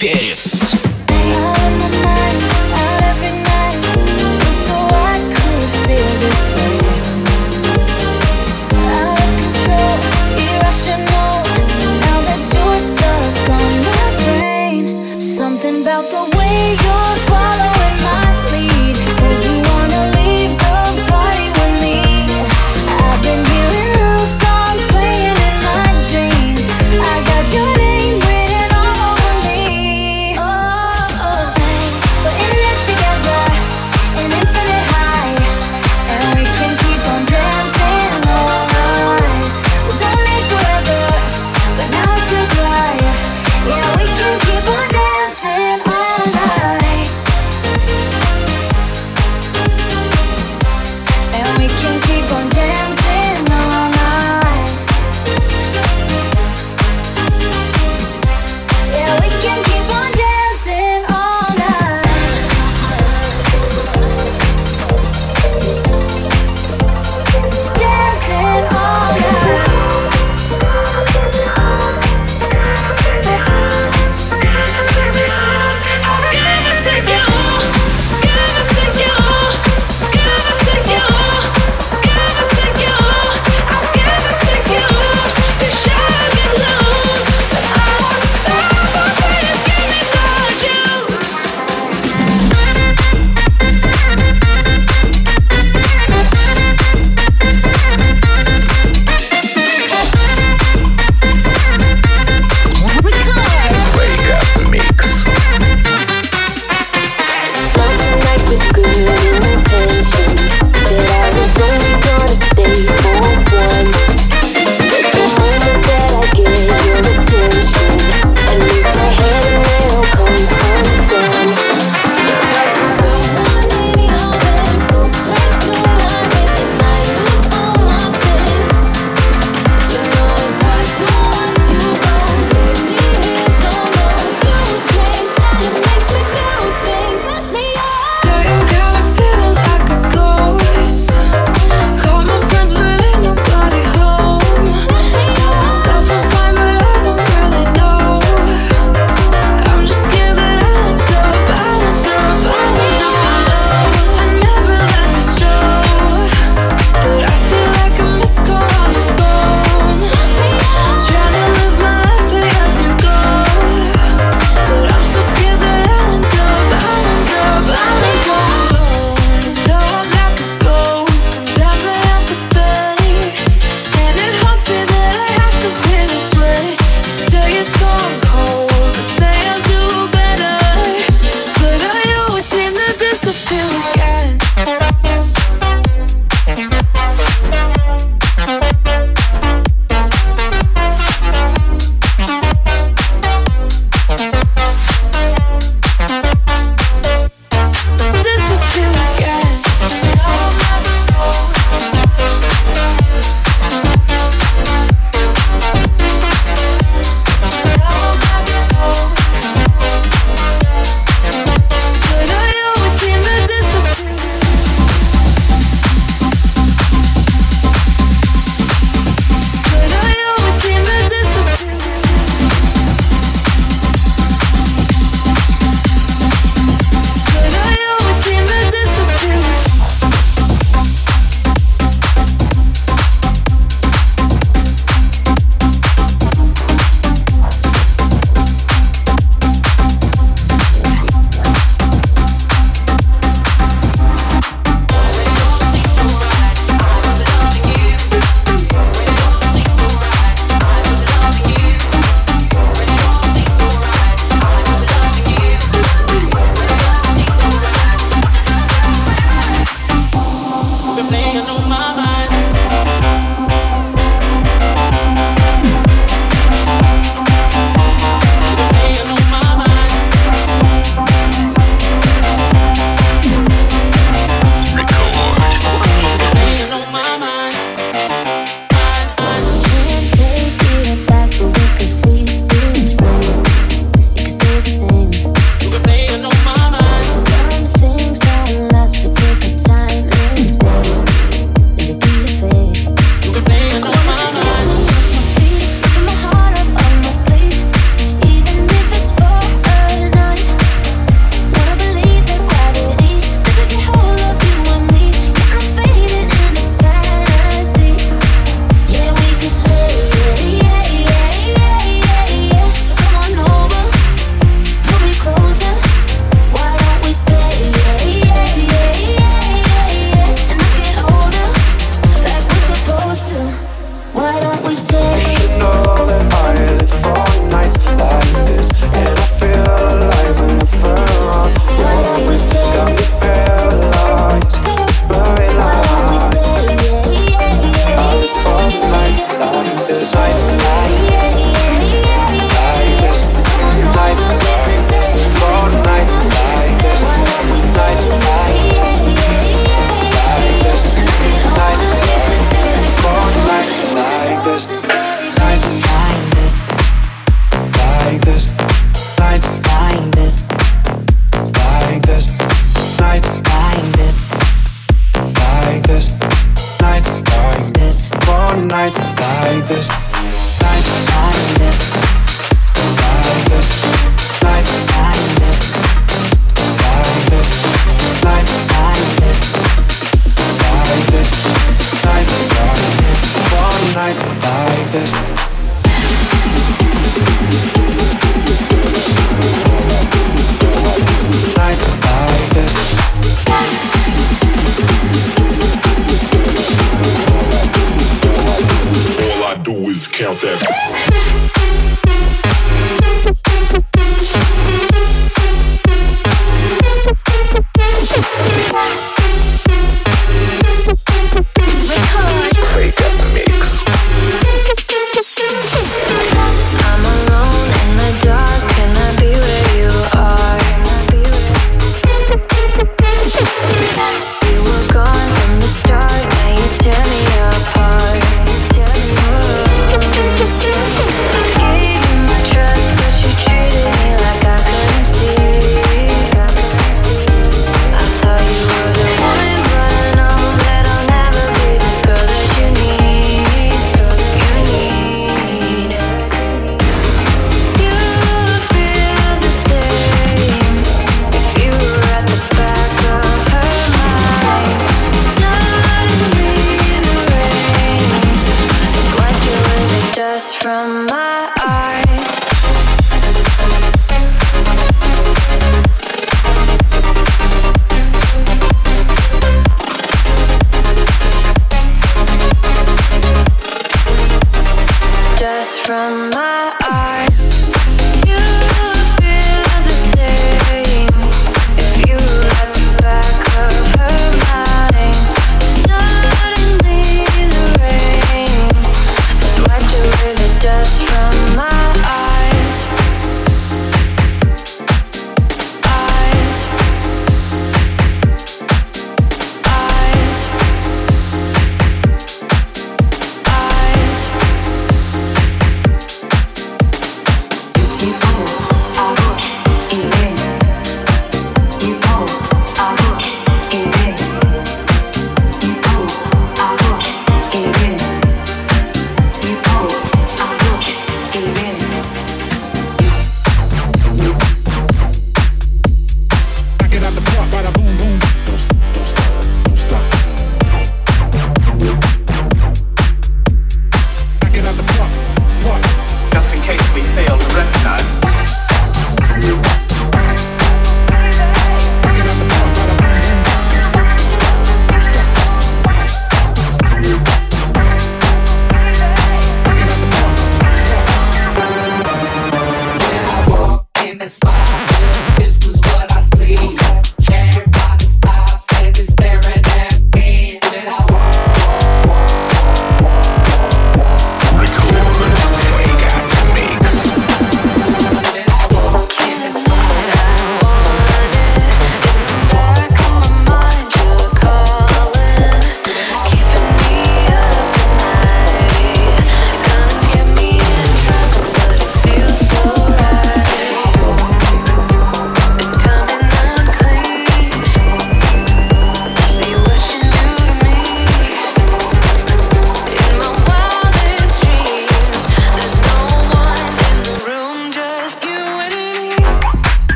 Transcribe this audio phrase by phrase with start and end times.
[0.00, 0.69] férias.